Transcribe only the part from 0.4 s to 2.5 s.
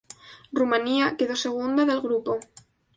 Rumanía quedó segunda del grupo.